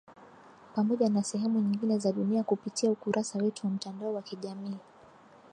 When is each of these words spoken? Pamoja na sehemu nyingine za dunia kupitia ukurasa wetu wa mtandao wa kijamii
Pamoja 0.75 1.09
na 1.09 1.23
sehemu 1.23 1.59
nyingine 1.61 1.97
za 1.99 2.11
dunia 2.11 2.43
kupitia 2.43 2.91
ukurasa 2.91 3.39
wetu 3.39 3.67
wa 3.67 3.73
mtandao 3.73 4.13
wa 4.13 4.21
kijamii 4.21 4.77